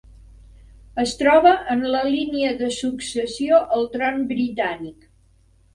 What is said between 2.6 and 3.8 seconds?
de successió